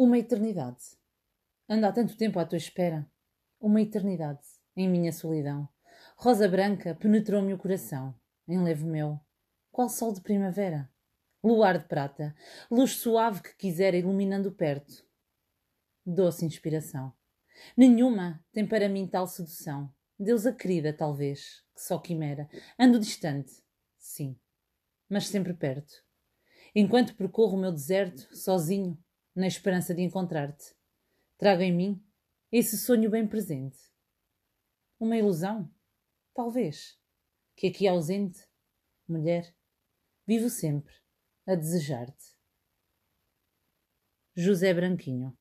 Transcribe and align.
Uma 0.00 0.16
eternidade. 0.16 0.96
Ando 1.68 1.84
há 1.84 1.90
tanto 1.90 2.16
tempo 2.16 2.38
à 2.38 2.46
tua 2.46 2.56
espera. 2.56 3.04
Uma 3.58 3.82
eternidade, 3.82 4.46
em 4.76 4.88
minha 4.88 5.10
solidão. 5.10 5.68
Rosa 6.16 6.48
branca 6.48 6.94
penetrou-me 6.94 7.52
o 7.52 7.58
coração. 7.58 8.14
Enlevo 8.46 8.86
meu, 8.86 9.18
qual 9.72 9.88
sol 9.88 10.14
de 10.14 10.20
primavera. 10.20 10.88
Luar 11.42 11.78
de 11.78 11.86
prata, 11.86 12.32
luz 12.70 12.92
suave 12.92 13.42
que 13.42 13.56
quisera 13.56 13.96
iluminando 13.96 14.52
perto. 14.52 15.04
Doce 16.06 16.44
inspiração. 16.44 17.12
Nenhuma 17.76 18.40
tem 18.52 18.64
para 18.64 18.88
mim 18.88 19.04
tal 19.04 19.26
sedução. 19.26 19.92
Deusa 20.16 20.52
querida, 20.52 20.92
talvez, 20.92 21.64
que 21.74 21.82
só 21.82 21.98
quimera. 21.98 22.48
Ando 22.78 23.00
distante, 23.00 23.52
sim, 23.98 24.38
mas 25.08 25.26
sempre 25.26 25.54
perto. 25.54 25.92
Enquanto 26.72 27.16
percorro 27.16 27.56
o 27.56 27.60
meu 27.60 27.72
deserto, 27.72 28.28
sozinho, 28.36 28.96
na 29.38 29.46
esperança 29.46 29.94
de 29.94 30.02
encontrar-te. 30.02 30.74
Trago 31.36 31.62
em 31.62 31.72
mim 31.72 32.04
esse 32.50 32.76
sonho 32.76 33.08
bem 33.08 33.26
presente. 33.26 33.78
Uma 34.98 35.16
ilusão? 35.16 35.72
Talvez. 36.34 36.98
Que 37.54 37.68
aqui 37.68 37.86
ausente, 37.86 38.40
mulher, 39.06 39.54
vivo 40.26 40.50
sempre 40.50 40.92
a 41.46 41.54
desejar-te. 41.54 42.36
José 44.34 44.74
Branquinho 44.74 45.36